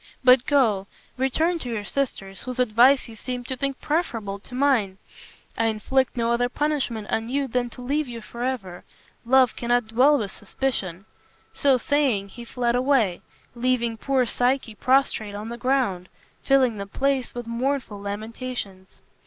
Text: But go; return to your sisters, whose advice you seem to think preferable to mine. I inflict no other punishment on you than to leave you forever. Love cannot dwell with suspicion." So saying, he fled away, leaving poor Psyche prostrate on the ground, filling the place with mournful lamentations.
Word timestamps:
But 0.23 0.47
go; 0.47 0.87
return 1.15 1.59
to 1.59 1.69
your 1.69 1.83
sisters, 1.85 2.41
whose 2.41 2.57
advice 2.57 3.07
you 3.07 3.15
seem 3.15 3.43
to 3.43 3.55
think 3.55 3.79
preferable 3.79 4.39
to 4.39 4.55
mine. 4.55 4.97
I 5.55 5.65
inflict 5.67 6.17
no 6.17 6.31
other 6.31 6.49
punishment 6.49 7.07
on 7.11 7.29
you 7.29 7.47
than 7.47 7.69
to 7.69 7.83
leave 7.83 8.07
you 8.07 8.19
forever. 8.19 8.83
Love 9.27 9.55
cannot 9.55 9.89
dwell 9.89 10.17
with 10.17 10.31
suspicion." 10.31 11.05
So 11.53 11.77
saying, 11.77 12.29
he 12.29 12.45
fled 12.45 12.75
away, 12.75 13.21
leaving 13.53 13.95
poor 13.95 14.25
Psyche 14.25 14.73
prostrate 14.73 15.35
on 15.35 15.49
the 15.49 15.55
ground, 15.59 16.09
filling 16.41 16.77
the 16.77 16.87
place 16.87 17.35
with 17.35 17.45
mournful 17.45 18.01
lamentations. 18.01 19.03